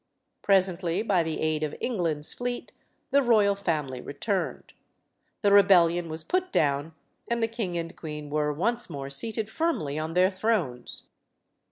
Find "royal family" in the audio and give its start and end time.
3.21-4.01